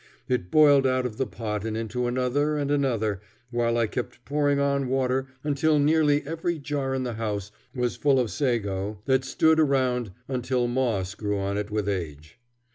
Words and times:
It 0.27 0.49
boiled 0.49 0.87
out 0.87 1.05
of 1.05 1.17
the 1.17 1.27
pot 1.27 1.63
and 1.63 1.77
into 1.77 2.07
another 2.07 2.57
and 2.57 2.71
another, 2.71 3.21
while 3.51 3.77
I 3.77 3.85
kept 3.85 4.25
pouring 4.25 4.59
on 4.59 4.87
water 4.87 5.27
until 5.43 5.77
nearly 5.77 6.25
every 6.25 6.57
jar 6.57 6.95
in 6.95 7.03
the 7.03 7.13
house 7.21 7.51
was 7.75 7.97
full 7.97 8.19
of 8.19 8.31
sago 8.31 9.03
that 9.05 9.23
stood 9.23 9.59
around 9.59 10.11
until 10.27 10.67
moss 10.67 11.13
grew 11.13 11.37
on 11.37 11.55
it 11.55 11.69
with 11.69 11.87
age. 11.87 12.39